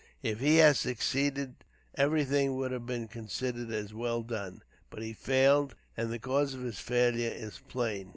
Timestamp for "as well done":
3.69-4.63